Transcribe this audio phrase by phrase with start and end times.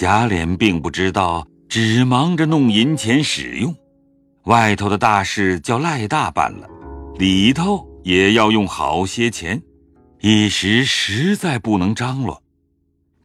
[0.00, 3.76] 贾琏并不知道，只忙着弄银钱使用。
[4.44, 6.66] 外头的大事叫赖大办了，
[7.18, 9.62] 里头也要用好些钱，
[10.20, 12.42] 一时实在不能张罗。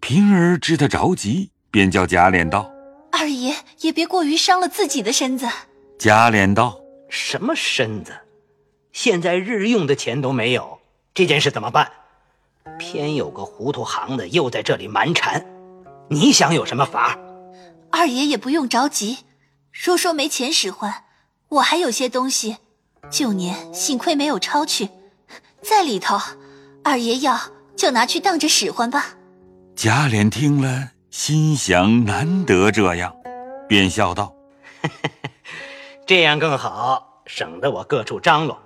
[0.01, 2.69] 平儿知他着急，便叫贾琏道
[3.09, 5.47] ：“二爷也别过于伤了自己的身子。”
[5.97, 8.11] 贾琏道：“什么身子？
[8.91, 10.77] 现在日用的钱都没有，
[11.13, 11.89] 这件事怎么办？
[12.77, 15.41] 偏有个糊涂行的又在这里蛮缠，
[16.09, 17.17] 你想有什么法？
[17.91, 19.19] 二爷也不用着急，
[19.71, 21.03] 若说没钱使唤。”
[21.47, 22.57] 我还有些东西，
[23.09, 24.89] 旧年幸亏没有抄去，
[25.61, 26.19] 在里头。
[26.83, 27.39] 二爷要
[27.75, 29.15] 就拿去当着使唤吧。
[29.75, 33.15] 贾琏听了，心想难得这样，
[33.69, 34.33] 便笑道
[36.05, 38.59] ：“这样更好，省得我各处张罗。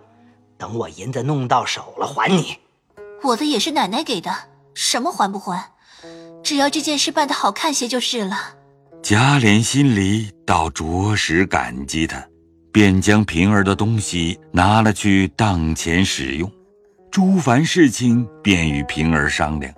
[0.57, 2.57] 等我银子弄到手了，还你。
[3.23, 4.33] 我的也是奶奶给的，
[4.73, 5.73] 什么还不还？
[6.49, 8.55] 只要这件事办得好看些就是了。”
[9.03, 12.25] 贾琏心里倒着实感激他。
[12.71, 16.51] 便将平儿的东西拿了去当钱使用，
[17.11, 19.71] 诸凡事情便与平儿商量。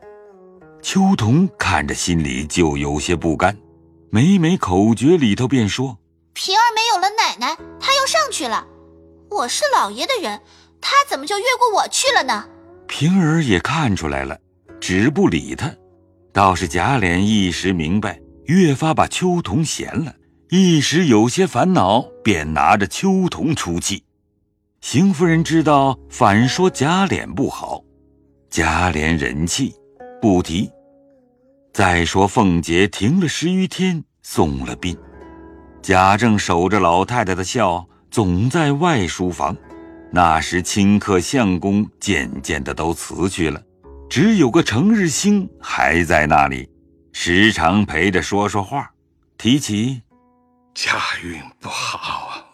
[0.81, 3.57] 秋桐看着心里就有些不甘，
[4.09, 5.97] 每每口诀里头便说
[6.33, 8.65] ：“平儿没有了奶奶，她要上去了。
[9.29, 10.39] 我是老爷的人，
[10.79, 12.45] 她怎么就越过我去了呢？”
[12.87, 14.37] 平儿也看出来了，
[14.79, 15.69] 只不理他。
[16.33, 20.15] 倒是贾琏一时明白，越发把秋桐嫌了。
[20.49, 24.03] 一时有些烦恼，便拿着秋桐出气。
[24.81, 27.81] 邢夫人知道，反说贾琏不好。
[28.49, 29.73] 贾琏忍气，
[30.21, 30.69] 不提。
[31.73, 34.97] 再说凤姐停了十余天，送了殡。
[35.81, 39.55] 贾政守着老太太的孝，总在外书房。
[40.11, 43.61] 那时清客相公渐渐的都辞去了，
[44.11, 46.69] 只有个程日兴还在那里，
[47.13, 48.91] 时常陪着说说话，
[49.37, 50.01] 提起。
[50.73, 52.45] 家运不好啊，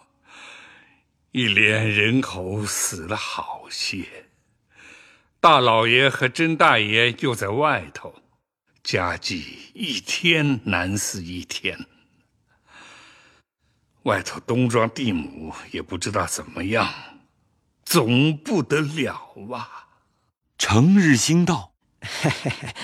[1.32, 4.04] 一连人口死了好些，
[5.40, 8.14] 大老爷和甄大爷又在外头，
[8.84, 11.76] 家计一天难似一天。
[14.04, 16.88] 外头东庄地亩也不知道怎么样，
[17.84, 19.87] 总不得了啊。
[20.58, 22.74] 成日兴道：“嘿嘿嘿，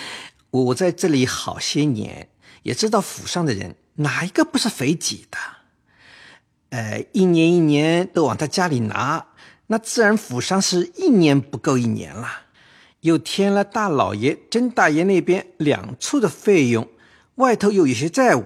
[0.51, 2.31] 我在这里好些年，
[2.62, 5.39] 也知道府上的人。”哪一个不是肥己的？
[6.71, 9.27] 呃，一年一年都往他家里拿，
[9.69, 12.47] 那自然府上是一年不够一年了。
[13.01, 16.89] 又添了大老爷、甄大爷那边两处的费用，
[17.37, 18.45] 外头又有些债务，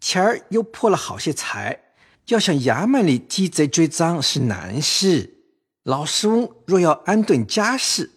[0.00, 1.80] 前儿又破了好些财，
[2.28, 5.38] 要想衙门里积贼追赃是难事。
[5.82, 8.12] 老师翁若要安顿家事，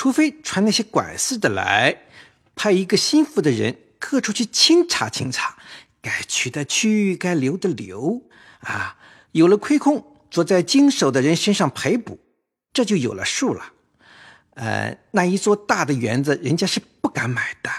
[0.00, 1.94] 除非传那些管事的来，
[2.56, 5.58] 派一个心腹的人各处去清查清查。
[6.00, 8.22] 该去的去，该留的留，
[8.60, 8.96] 啊，
[9.32, 12.18] 有了亏空，坐在经手的人身上赔补，
[12.72, 13.72] 这就有了数了。
[14.54, 17.70] 呃，那一座大的园子，人家是不敢买的，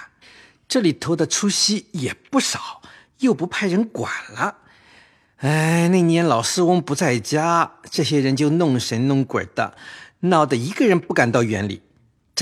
[0.67, 2.83] 这里头的出息也不少，
[3.17, 4.59] 又不派人管了。
[5.38, 9.75] 哎，那年老师翁不在家，这些人就弄神弄鬼的，
[10.19, 11.81] 闹得一个人不敢到园里，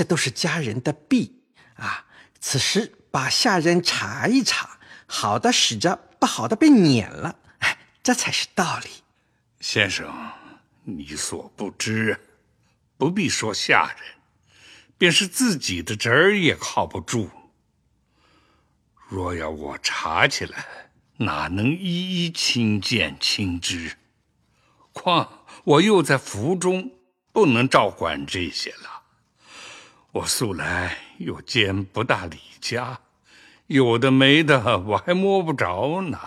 [0.00, 1.42] 这都是家人的弊
[1.74, 2.06] 啊。
[2.40, 4.78] 此时把下人查一查。
[5.06, 8.88] 好的使着，不好的被撵了，哎，这才是道理。
[9.60, 10.10] 先生，
[10.84, 12.18] 你所不知，
[12.96, 14.14] 不必说下人，
[14.96, 17.28] 便是自己的侄儿也靠不住。
[19.06, 20.64] 若要我查起来，
[21.18, 23.98] 哪能一一亲见亲知？
[24.94, 26.90] 况我又在府中，
[27.32, 28.99] 不能照管这些了。
[30.12, 33.00] 我素来又兼不大理家。
[33.66, 36.18] 有的没的，我还摸不着呢。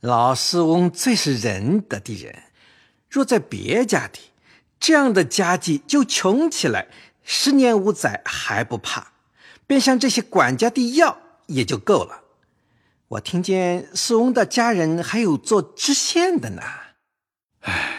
[0.00, 2.44] 老师翁最是仁德的人，
[3.10, 4.18] 若在别家的，
[4.80, 6.88] 这样的家计就穷起来，
[7.22, 9.12] 十年五载还不怕，
[9.66, 12.22] 便向这些管家的要也就够了。
[13.08, 16.62] 我听见师翁的家人还有做知县的呢。
[17.60, 17.94] 唉，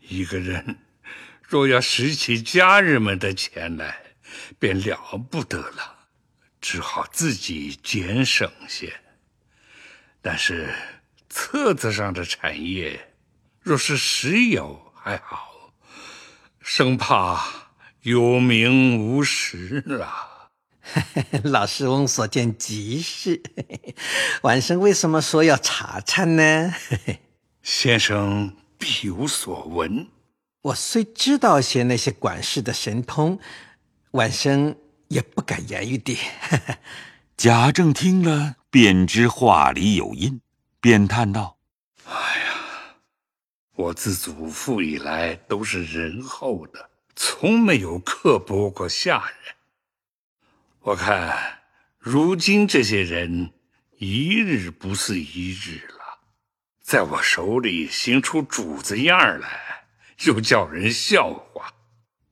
[0.00, 0.78] 一个人
[1.54, 4.16] 若要拾起家人们的钱来，
[4.58, 6.08] 便了不得了。
[6.60, 8.92] 只好自己俭省些，
[10.20, 10.74] 但是
[11.28, 13.14] 册子上的产业，
[13.60, 15.72] 若是实有还好，
[16.60, 17.70] 生怕
[18.02, 20.50] 有名无实啊。
[21.44, 23.40] 老师翁所见极是。
[24.42, 26.74] 晚生为什么说要查查呢？
[27.62, 30.08] 先生必有所闻。
[30.64, 33.38] 我虽知道些那些管事的神通，
[34.12, 34.76] 晚生。
[35.08, 36.18] 也不敢言语的，
[37.36, 40.40] 贾政听了，便知话里有因，
[40.80, 41.58] 便叹道
[42.08, 42.96] ：“哎呀，
[43.76, 49.54] 我自祖父以来都是仁厚的，从没有刻薄过下人。
[50.80, 51.60] 我看
[51.98, 53.52] 如今这些人，
[53.98, 56.20] 一日不似一日了，
[56.82, 59.73] 在我手里行出主子样来，
[60.26, 61.72] 又叫人笑话。”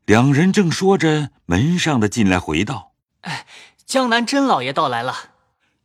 [0.07, 2.93] 两人正说着，门上的进来回道
[3.23, 3.47] ：“哎。”
[3.85, 5.15] 江南甄老爷到来了，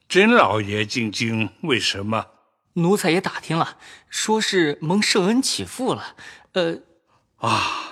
[0.07, 2.27] 甄老爷进京为什么？
[2.75, 3.75] 奴才也打听了，
[4.07, 6.15] 说是蒙圣恩起复了。
[6.53, 6.79] 呃，
[7.37, 7.83] 啊，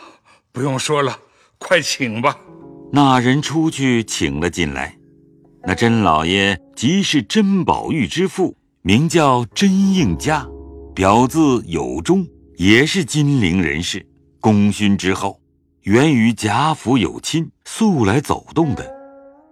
[0.53, 1.19] 不用说了，
[1.57, 2.38] 快请吧。
[2.94, 4.97] 那人出去请了进来。
[5.63, 10.47] 那甄老爷即是甄宝玉之父，名叫甄应嘉，
[10.95, 12.25] 表字有忠，
[12.57, 14.06] 也是金陵人士，
[14.40, 15.40] 功勋之后，
[15.81, 18.94] 原与贾府有亲，素来走动的。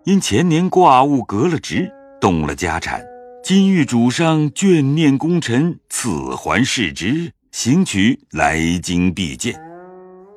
[0.05, 1.91] 因前年挂物革了职，
[2.21, 3.01] 动了家产，
[3.43, 9.59] 今遇主上眷念功臣，赐还世职，行取来京必见。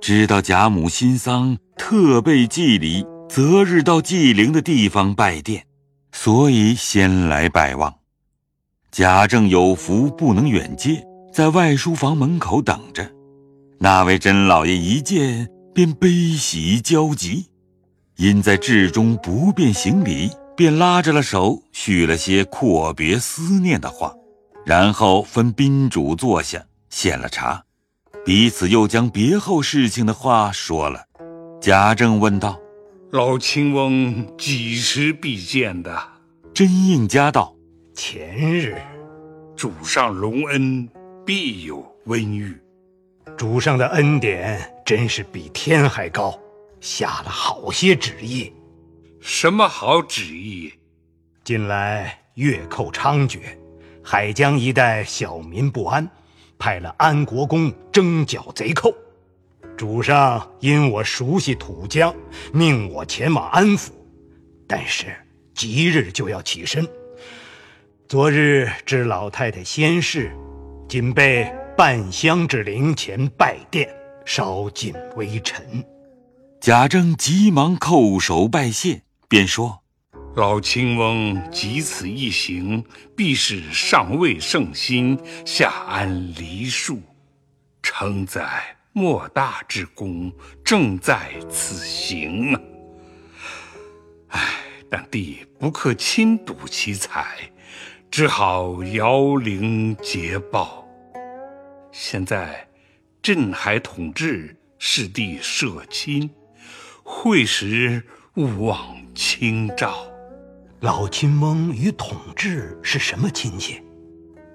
[0.01, 5.65] 知道贾母新丧，特备祭礼，择日到祭陵的地方拜殿，
[6.12, 7.95] 所以先来拜望。
[8.91, 11.06] 贾政有福不能远接，
[11.37, 13.06] 在外书房门口等着。
[13.79, 17.44] 那位甄老爷一见，便悲喜交集。
[18.17, 24.15] 因在至中不便行礼，便拉着了手，叙了些阔别思念的话，
[24.65, 27.62] 然后分宾主坐下，献了茶，
[28.25, 31.05] 彼此又将别后事情的话说了。
[31.61, 32.59] 贾政问道
[33.12, 36.03] ：“老亲翁几时必见的？”
[36.55, 37.55] 甄应嘉道
[37.94, 38.79] ：“前日，
[39.55, 40.88] 主上隆恩，
[41.26, 42.56] 必有温遇。
[43.37, 46.38] 主上的恩典真是比天还高。”
[46.78, 48.52] 下了好些旨意，
[49.20, 50.73] 什么好旨意？
[51.43, 53.40] 近来月寇猖獗，
[54.05, 56.08] 海江一带小民不安，
[56.58, 58.94] 派了安国公征剿贼寇。
[59.76, 62.14] 主上因我熟悉土疆，
[62.52, 63.88] 命我前往安抚，
[64.69, 65.06] 但是
[65.55, 66.87] 即日就要起身。
[68.06, 70.31] 昨日知老太太仙逝，
[70.88, 73.93] 仅备半香之灵前拜殿，
[74.25, 75.85] 稍尽微尘。
[76.61, 79.81] 贾政急忙叩首拜谢，便说
[80.37, 82.85] ：“老亲翁即此一行，
[83.17, 87.03] 必是上位圣心，下安黎庶，
[87.83, 90.33] 承载莫大之功，
[90.65, 92.61] 正在此行啊！
[94.29, 94.41] 唉，
[94.88, 97.50] 但弟不可亲睹其才，
[98.19, 100.89] 只好摇铃捷报。
[101.93, 102.67] 现在
[103.21, 106.31] 镇海统治，是弟社亲。”
[107.05, 108.03] 会时
[108.37, 110.07] 勿忘清照。
[110.81, 113.83] 老亲翁与统治是什么亲戚？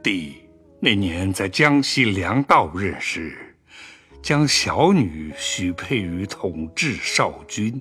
[0.02, 0.38] 弟
[0.80, 3.56] 那年在江西粮道任时，
[4.24, 7.80] 将小女许配于统治少君，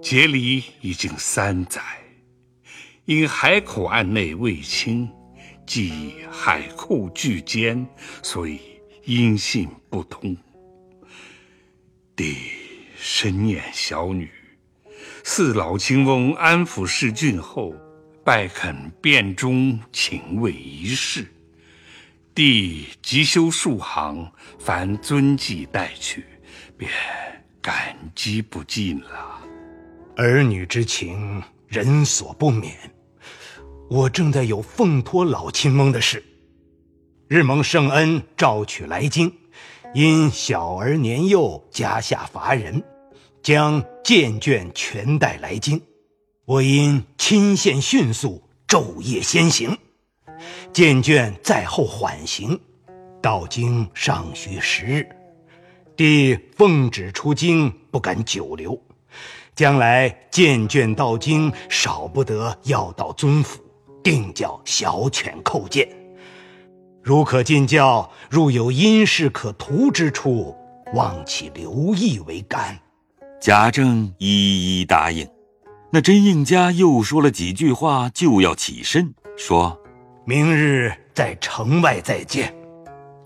[0.00, 1.82] 结离已经三载，
[3.04, 5.08] 因海口岸内未清，
[5.66, 7.86] 即海寇拒监，
[8.22, 8.60] 所以
[9.04, 10.36] 音信不通。
[12.16, 12.36] 弟。
[13.06, 14.30] 深念小女，
[15.24, 17.74] 似老亲翁安抚世郡后，
[18.24, 21.26] 拜恳殿中请位一事，
[22.34, 26.24] 弟急修数行，凡遵纪带去，
[26.78, 26.90] 便
[27.60, 29.38] 感激不尽了。
[30.16, 32.74] 儿女之情，人所不免。
[33.90, 36.24] 我正在有奉托老亲翁的事，
[37.28, 39.30] 日蒙圣恩召取来京，
[39.92, 42.82] 因小儿年幼，家下乏人。
[43.42, 45.78] 将荐卷全带来京，
[46.46, 49.76] 我因亲线迅速，昼夜先行。
[50.72, 52.58] 荐卷在后缓行，
[53.20, 55.06] 到京尚需十日。
[55.94, 58.80] 弟奉旨出京，不敢久留。
[59.54, 63.60] 将来荐卷到京，少不得要到尊府，
[64.04, 65.88] 定叫小犬叩见。
[67.02, 70.54] 如可进教，若有因事可图之处，
[70.94, 72.78] 望其留意为干。
[73.40, 75.28] 贾政一一答应，
[75.90, 79.78] 那甄应家又说了几句话，就要起身，说
[80.24, 82.54] ：“明日在城外再见。”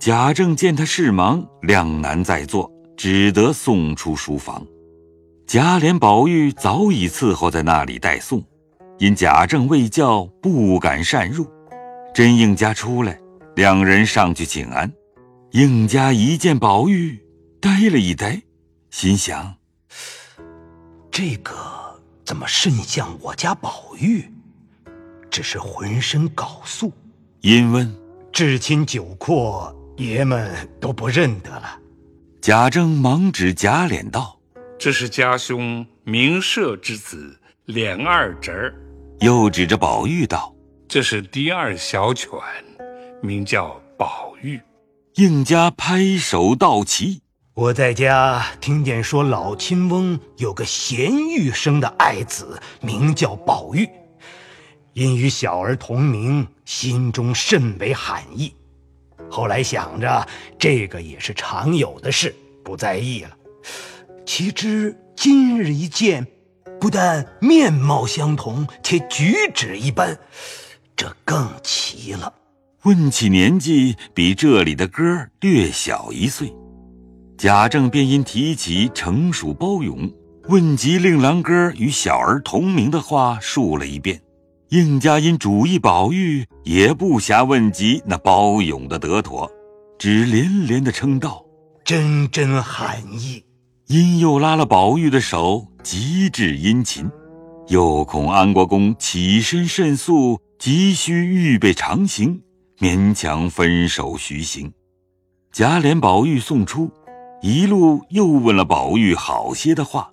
[0.01, 4.65] 贾政见他事忙，两难再坐，只得送出书房。
[5.47, 8.43] 贾琏、宝玉早已伺候在那里待送，
[8.99, 11.49] 因贾政未叫，不敢擅入。
[12.13, 13.19] 甄应家出来，
[13.55, 14.93] 两人上去请安。
[15.53, 17.19] 应家一见宝玉，
[17.61, 18.43] 呆了一呆，
[18.91, 19.55] 心想。
[21.11, 21.55] 这个
[22.25, 24.25] 怎么甚像我家宝玉？
[25.31, 26.93] 只是浑身缟素。
[27.41, 27.95] 因问
[28.33, 31.79] 至亲九阔，爷们都不认得了。
[32.41, 34.39] 贾政忙指贾琏道
[34.77, 38.75] 这是家兄明社之子琏二侄儿
[39.21, 40.55] ，：“又指着宝玉道。
[40.87, 42.31] 这是第二小犬，
[43.21, 44.61] 名叫宝玉。”
[45.17, 47.21] 应家拍手道齐。
[47.55, 53.89] 我在家听见说，老亲翁有个贤玉生的爱子，名叫宝玉，
[54.93, 58.55] 因与小儿同名，心中甚为罕意。
[59.29, 62.33] 后来想着这个也是常有的事，
[62.65, 63.37] 不在意了。
[64.25, 66.25] 岂知今日一见，
[66.81, 70.19] 不但面貌相同，且举止一般，
[70.97, 72.33] 这更奇了。
[72.85, 76.55] 问起年纪，比这里的哥略小一岁。
[77.37, 80.11] 贾政便因提起成属包勇，
[80.49, 84.21] 问及令郎哥与小儿同名的话，述了一遍。
[84.71, 89.51] 应家因主意宝玉，也不暇问及那包勇的得妥，
[89.99, 91.45] 只连连的称道。
[91.85, 93.43] 真真罕意。
[93.89, 97.11] 因又拉了宝玉的手，极致殷勤，
[97.69, 102.39] 又恐安国公起身甚速，急需预备长行，
[102.79, 104.71] 勉强分手徐行。
[105.53, 106.91] 贾琏、宝玉送出，
[107.41, 110.11] 一路又问了宝玉好些的话。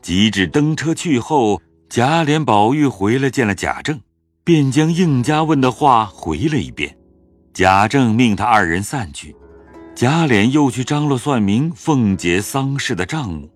[0.00, 4.00] 及至登车去后，贾琏、宝玉回来见了贾政，
[4.42, 6.96] 便将应家问的话回了一遍。
[7.52, 9.36] 贾政命他二人散去。
[9.94, 13.48] 贾琏又去张罗算明凤姐丧事的账目，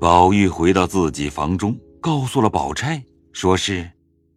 [0.00, 3.92] 宝玉回到自己房中，告诉了宝钗，说是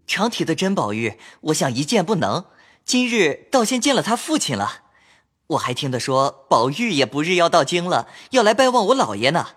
[0.05, 2.45] 常提的甄宝玉，我想一见不能，
[2.83, 4.81] 今日倒先见了他父亲了。
[5.47, 9.47] 我还听得说，宝玉也不日要到京了，要来拜望我老爷呢。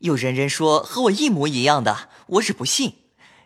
[0.00, 2.96] 有人人说和我一模一样的，我只不信。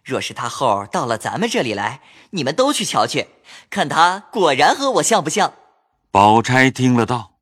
[0.04, 3.28] 若是他后到了咱们这里来，你们都去瞧去，
[3.70, 5.54] 看他果然和我像不像。
[6.11, 7.38] 宝钗听了道。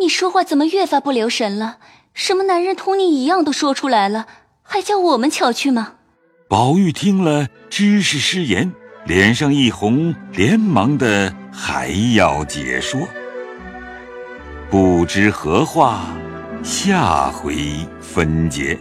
[0.00, 1.76] 你说话怎么越发不留神了？
[2.14, 4.26] 什么男人同你一样都说出来了，
[4.62, 5.96] 还叫我们瞧去吗？
[6.48, 8.72] 宝玉听了，知是失言，
[9.04, 12.98] 脸上一红，连忙的还要解说。
[14.70, 16.06] 不知何话，
[16.62, 17.54] 下回
[18.00, 18.78] 分解。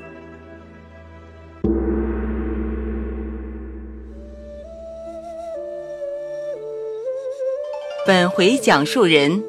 [8.08, 9.44] 本回讲述人：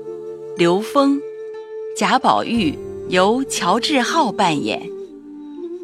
[0.56, 1.20] 刘峰。
[2.00, 2.78] 贾宝玉
[3.10, 4.88] 由乔志浩扮演，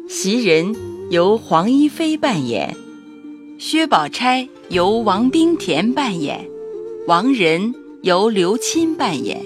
[0.09, 0.75] 袭人
[1.11, 2.75] 由黄一飞扮演，
[3.59, 6.49] 薛宝钗由王冰田扮演，
[7.05, 7.71] 王仁
[8.01, 9.39] 由刘钦扮演，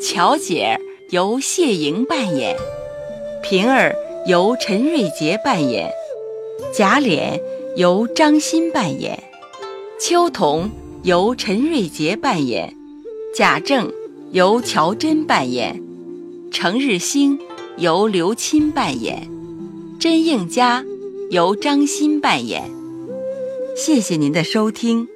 [0.00, 0.80] 乔姐儿
[1.10, 2.56] 由谢莹扮演，
[3.40, 3.94] 平儿
[4.26, 5.88] 由陈瑞杰扮演，
[6.74, 7.40] 贾琏
[7.76, 9.22] 由张欣扮演，
[10.00, 10.68] 秋桐
[11.04, 12.74] 由陈瑞杰扮演，
[13.32, 13.88] 贾政
[14.32, 15.80] 由乔真扮演。
[16.52, 17.38] 程日兴
[17.78, 19.26] 由刘钦扮演，
[19.98, 20.84] 甄应嘉
[21.30, 22.70] 由张欣扮演。
[23.74, 25.08] 谢谢您的收听。